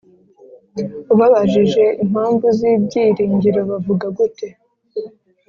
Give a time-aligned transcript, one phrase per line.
[1.13, 4.47] ubabajije impamvu z ibyiringiro bavuga gute